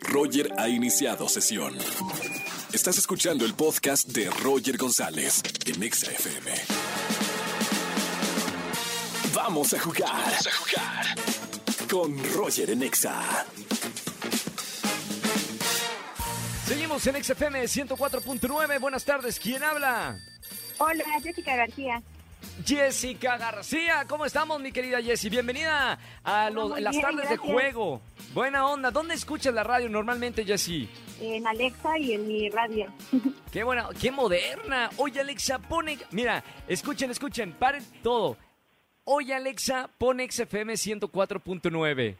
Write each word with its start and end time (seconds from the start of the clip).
Roger 0.00 0.52
ha 0.58 0.68
iniciado 0.68 1.28
sesión. 1.28 1.76
Estás 2.72 2.98
escuchando 2.98 3.44
el 3.44 3.54
podcast 3.54 4.08
de 4.08 4.30
Roger 4.30 4.76
González 4.76 5.42
en 5.66 5.82
Exa 5.82 6.10
FM. 6.10 6.52
Vamos 9.34 9.72
a 9.74 9.80
jugar. 9.80 10.10
Vamos 10.10 10.46
a 10.46 10.52
jugar. 10.52 11.06
Con 11.90 12.34
Roger 12.34 12.70
en 12.70 12.82
Exa. 12.82 13.46
Seguimos 16.66 17.06
en 17.06 17.24
XFM 17.24 17.64
104.9. 17.64 18.80
Buenas 18.80 19.04
tardes. 19.04 19.40
¿Quién 19.40 19.62
habla? 19.62 20.18
Hola, 20.78 21.04
Jessica 21.22 21.56
García. 21.56 22.02
Jessica 22.64 23.36
García, 23.38 24.04
¿cómo 24.08 24.24
estamos, 24.24 24.60
mi 24.60 24.72
querida 24.72 25.00
Jessie? 25.02 25.30
Bienvenida 25.30 25.98
a 26.24 26.50
los- 26.50 26.78
las 26.80 26.98
tardes 27.00 27.28
de 27.30 27.36
juego. 27.36 28.00
Buena 28.34 28.66
onda. 28.66 28.90
¿Dónde 28.90 29.14
escuchas 29.14 29.54
la 29.54 29.64
radio 29.64 29.88
normalmente, 29.88 30.44
Jessie? 30.44 30.88
En 31.20 31.46
Alexa 31.46 31.98
y 31.98 32.12
en 32.14 32.28
mi 32.28 32.50
radio. 32.50 32.92
Qué 33.52 33.64
buena, 33.64 33.88
qué 34.00 34.10
moderna. 34.10 34.90
Oye, 34.98 35.20
Alexa, 35.20 35.58
pone. 35.58 35.98
Mira, 36.10 36.44
escuchen, 36.68 37.10
escuchen, 37.10 37.52
paren 37.54 37.84
todo. 38.02 38.36
Oye, 39.04 39.34
Alexa, 39.34 39.88
pone 39.98 40.30
XFM 40.30 40.74
104.9. 40.74 42.16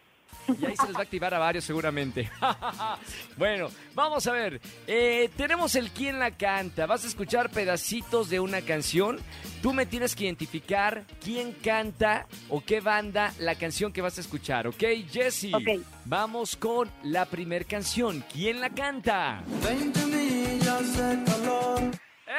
Y 0.60 0.64
ahí 0.64 0.74
se 0.76 0.86
les 0.86 0.94
va 0.94 1.00
a 1.00 1.02
activar 1.02 1.34
a 1.34 1.38
varios 1.38 1.64
seguramente. 1.64 2.30
bueno, 3.36 3.68
vamos 3.94 4.26
a 4.26 4.32
ver. 4.32 4.60
Eh, 4.86 5.30
tenemos 5.36 5.74
el 5.74 5.90
quién 5.90 6.18
la 6.18 6.30
canta. 6.30 6.86
Vas 6.86 7.04
a 7.04 7.08
escuchar 7.08 7.50
pedacitos 7.50 8.30
de 8.30 8.40
una 8.40 8.62
canción. 8.62 9.18
Tú 9.62 9.72
me 9.72 9.86
tienes 9.86 10.14
que 10.16 10.24
identificar 10.24 11.04
quién 11.22 11.52
canta 11.52 12.26
o 12.48 12.62
qué 12.64 12.80
banda 12.80 13.32
la 13.40 13.56
canción 13.56 13.92
que 13.92 14.00
vas 14.00 14.16
a 14.18 14.20
escuchar, 14.22 14.66
¿ok? 14.68 14.82
Jesse, 15.10 15.52
Ok. 15.52 15.82
vamos 16.04 16.56
con 16.56 16.90
la 17.02 17.26
primer 17.26 17.66
canción. 17.66 18.24
¿Quién 18.32 18.60
la 18.60 18.70
canta? 18.70 19.42
20 19.64 20.06
millas 20.06 20.96
de 20.96 21.24
calor. 21.24 21.80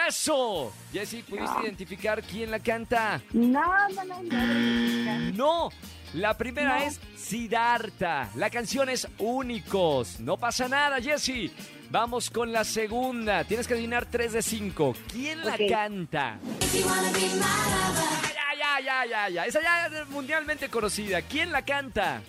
¡Eso! 0.07 0.71
Jesse, 0.93 1.23
¿pudiste 1.27 1.61
identificar 1.63 2.23
quién 2.23 2.51
la 2.51 2.59
canta? 2.59 3.21
No, 3.33 3.61
no, 3.89 4.03
no, 4.05 4.23
no. 4.23 5.31
No, 5.33 5.69
la 6.13 6.37
primera 6.37 6.79
No. 6.79 6.85
es 6.85 6.99
Siddhartha. 7.17 8.29
La 8.35 8.49
canción 8.49 8.89
es 8.89 9.07
Únicos. 9.17 10.19
No 10.19 10.37
pasa 10.37 10.67
nada, 10.67 11.01
Jesse. 11.01 11.51
Vamos 11.91 12.29
con 12.29 12.51
la 12.51 12.63
segunda. 12.63 13.43
Tienes 13.43 13.67
que 13.67 13.73
adivinar 13.73 14.05
3 14.05 14.33
de 14.33 14.41
5. 14.41 14.95
¿Quién 15.11 15.43
la 15.45 15.57
canta? 15.57 16.37
Ya, 16.71 18.57
ya, 18.57 18.79
ya, 18.85 19.05
ya, 19.05 19.29
ya. 19.29 19.45
Esa 19.45 19.61
ya 19.61 19.87
es 19.87 20.07
mundialmente 20.09 20.69
conocida. 20.69 21.21
¿Quién 21.23 21.51
la 21.51 21.61
canta? 21.63 22.21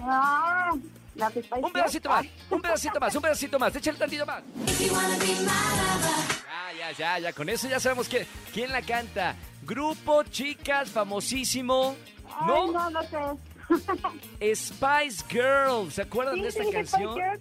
Ah, 0.00 0.70
Un 0.72 1.72
pedacito 1.72 2.08
más, 2.08 2.26
un 2.50 2.60
pedacito 2.60 3.00
más, 3.00 3.14
un 3.14 3.22
pedacito 3.22 3.58
más. 3.58 3.76
Échale 3.76 3.98
tantito 3.98 4.26
más. 4.26 4.42
Ya, 4.66 6.72
ya, 6.76 6.92
ya, 6.98 7.18
ya. 7.20 7.32
Con 7.32 7.48
eso 7.48 7.68
ya 7.68 7.78
sabemos 7.78 8.08
que, 8.08 8.26
quién 8.52 8.72
la 8.72 8.82
canta. 8.82 9.36
Grupo, 9.62 10.24
chicas, 10.24 10.90
famosísimo. 10.90 11.94
Ay, 12.40 12.46
¿No? 12.46 12.72
no, 12.72 12.90
no 12.90 13.02
sé. 13.02 14.54
Spice 14.54 15.24
Girls. 15.28 15.94
¿Se 15.94 16.02
acuerdan 16.02 16.34
Sí, 16.36 16.42
de 16.42 16.48
esta 16.48 16.62
sí, 16.64 16.66
dije 16.70 16.86
Spice 16.86 17.04
canción? 17.04 17.40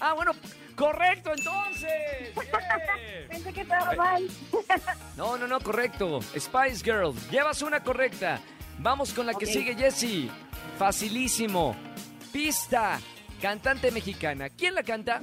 Ah, 0.00 0.12
bueno, 0.14 0.32
correcto 0.76 1.30
entonces. 1.36 2.32
Pensé 3.28 3.52
que 3.52 3.60
estaba 3.62 3.92
mal. 3.94 4.28
No, 5.16 5.36
no, 5.36 5.46
no, 5.46 5.60
correcto. 5.60 6.20
Spice 6.36 6.84
Girls. 6.84 7.30
Llevas 7.30 7.62
una 7.62 7.80
correcta. 7.82 8.40
Vamos 8.78 9.12
con 9.12 9.26
la 9.26 9.34
que 9.34 9.46
sigue, 9.46 9.74
Jessie. 9.76 10.30
Facilísimo. 10.78 11.76
Pista. 12.32 12.98
Cantante 13.40 13.90
mexicana. 13.90 14.48
¿Quién 14.50 14.74
la 14.74 14.82
canta? 14.82 15.20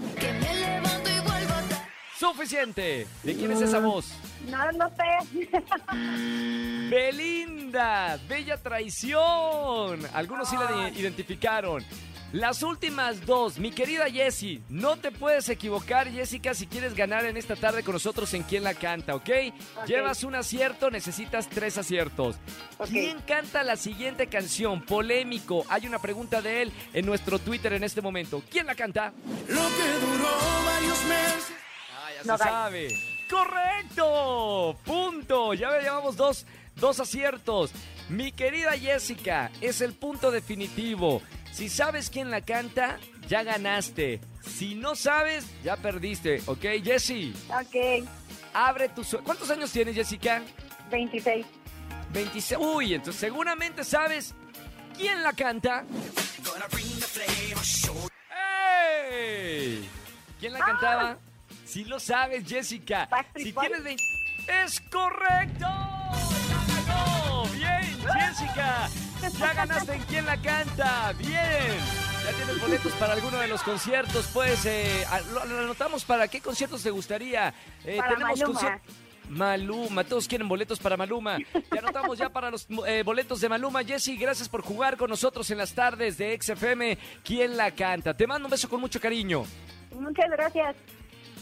Suficiente. 2.17 3.07
¿De 3.23 3.35
quién 3.35 3.52
es 3.52 3.61
esa 3.61 3.79
voz? 3.79 4.13
No, 4.50 4.72
no 4.73 4.89
sé. 4.89 5.50
Belinda, 6.90 8.19
Bella 8.28 8.57
Traición. 8.57 10.00
Algunos 10.13 10.50
sí 10.50 10.56
la 10.57 10.68
de- 10.90 11.00
identificaron. 11.00 11.84
Las 12.34 12.63
últimas 12.63 13.25
dos, 13.25 13.59
mi 13.59 13.72
querida 13.72 14.09
Jessie, 14.09 14.62
no 14.69 14.96
te 14.96 15.12
puedes 15.12 15.50
equivocar, 15.50 16.09
Jessica, 16.09 16.53
si 16.53 16.66
quieres 16.66 16.96
ganar 16.96 17.25
en 17.25 17.35
esta 17.35 17.57
tarde 17.57 17.84
con 17.84 17.91
nosotros 17.94 18.34
en 18.34 18.44
quién 18.44 18.63
la 18.63 18.74
canta, 18.74 19.16
¿ok? 19.16 19.30
Ok. 19.75 19.85
Llevas 19.85 20.24
un 20.24 20.35
acierto, 20.35 20.90
necesitas 20.90 21.50
tres 21.50 21.78
aciertos. 21.78 22.38
Ok. 22.78 22.88
¿Quién 22.88 23.19
canta 23.28 23.63
la 23.63 23.75
siguiente 23.75 24.28
canción? 24.28 24.81
Polémico. 24.81 25.66
Hay 25.68 25.85
una 25.88 26.00
pregunta 26.00 26.41
de 26.41 26.62
él 26.62 26.72
en 26.94 27.06
nuestro 27.06 27.38
Twitter 27.38 27.74
en 27.74 27.84
este 27.84 28.01
momento. 28.01 28.41
¿Quién 28.50 28.66
la 28.66 28.75
canta? 28.75 29.12
Lo 29.50 29.62
que 29.68 30.06
duró 30.06 30.30
varios 30.66 31.03
meses. 31.03 31.53
Ah, 31.97 32.09
ya 32.16 32.24
No, 32.24 32.38
se 32.38 32.44
sabe. 32.46 32.88
¡Correcto! 33.31 34.78
Punto. 34.86 35.53
Ya 35.53 35.80
llevamos 35.80 36.16
dos, 36.18 36.46
dos 36.75 37.00
aciertos. 37.00 37.72
Mi 38.09 38.31
querida 38.31 38.72
Jessica, 38.74 39.50
es 39.62 39.81
el 39.81 39.94
punto 39.94 40.31
definitivo. 40.31 41.22
Si 41.52 41.69
sabes 41.69 42.09
quién 42.09 42.30
la 42.30 42.42
canta, 42.42 42.97
ya 43.28 43.44
ganaste. 43.44 44.19
Si 44.46 44.75
no 44.75 44.96
sabes, 44.96 45.46
ya 45.64 45.78
perdiste. 45.78 46.42
¿Ok, 46.46 46.62
Jessie? 46.84 47.34
ok, 47.50 48.08
Abre 48.53 48.90
tu... 48.90 49.03
su- 49.03 49.19
¿Cuántos 49.19 49.50
años 49.50 49.72
tienes, 49.72 49.96
Jessica? 49.96 50.42
26. 50.90 51.46
26. 52.12 52.59
Uy, 52.62 52.94
entonces 52.96 53.19
seguramente 53.19 53.84
sabes 53.86 54.34
quién 54.98 55.24
la 55.24 55.31
canta. 55.34 55.86
¡Ey! 59.09 59.88
¿Quién 60.40 60.53
la 60.53 60.59
cantaba? 60.59 61.18
Si 61.66 61.84
lo 61.85 62.00
sabes, 62.00 62.47
Jessica. 62.47 63.07
Backstreet 63.09 63.45
Si 63.47 63.51
Boys. 63.53 63.67
tienes 63.67 63.84
20... 63.84 64.03
¡Es 64.66 64.79
correcto! 64.91 65.66
¡Ya 65.67 66.84
ganó! 66.85 67.44
¡Bien, 67.53 68.00
Jessica! 68.19 68.89
Ya 69.39 69.53
ganaste 69.53 69.94
en 69.94 70.01
quién 70.03 70.25
la 70.25 70.38
canta. 70.41 71.13
¡Bien! 71.17 71.78
Ya 72.25 72.31
tienes 72.38 72.62
boletos 72.62 72.91
para 72.94 73.13
alguno 73.13 73.38
de 73.38 73.47
los 73.47 73.62
conciertos. 73.63 74.29
Pues 74.34 74.66
eh, 74.66 75.06
lo, 75.34 75.45
lo 75.45 75.59
anotamos 75.59 76.03
para 76.06 76.28
qué 76.28 76.41
conciertos 76.41 76.81
te 76.84 76.89
gustaría. 76.91 77.53
Eh, 77.85 77.97
Para 77.97 78.18
Maluma. 78.18 78.33
concier- 78.59 78.79
Maluma, 79.29 80.03
todos 80.03 80.28
quieren 80.28 80.50
boletos 80.50 80.78
para 80.79 80.97
Maluma. 80.97 81.38
Te 81.69 81.79
anotamos 81.79 82.18
ya 82.18 82.29
para 82.29 82.51
los 82.51 82.68
eh, 82.85 83.01
boletos 83.06 83.39
de 83.39 83.47
Maluma. 83.47 83.81
Jessy, 83.83 84.18
gracias 84.18 84.50
por 84.50 84.62
jugar 84.62 84.97
con 84.97 85.09
nosotros 85.09 85.50
en 85.51 85.57
las 85.59 85.73
tardes 85.73 86.18
de 86.18 86.38
XFM. 86.39 86.97
¿Quién 87.23 87.56
la 87.56 87.72
canta? 87.72 88.13
Te 88.16 88.28
mando 88.28 88.47
un 88.47 88.51
beso 88.51 88.68
con 88.68 88.81
mucho 88.81 89.00
cariño. 89.00 89.44
Muchas 89.97 90.29
gracias. 90.31 90.75